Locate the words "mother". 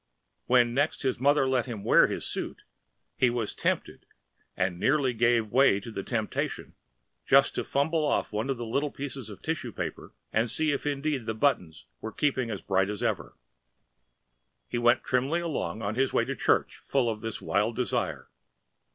1.19-1.47